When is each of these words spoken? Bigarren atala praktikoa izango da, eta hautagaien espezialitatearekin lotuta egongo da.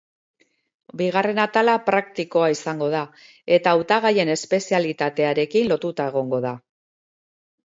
Bigarren 1.01 1.41
atala 1.43 1.75
praktikoa 1.89 2.47
izango 2.53 2.87
da, 2.95 3.01
eta 3.59 3.75
hautagaien 3.75 4.33
espezialitatearekin 4.37 5.71
lotuta 5.75 6.09
egongo 6.15 6.41
da. 6.49 6.57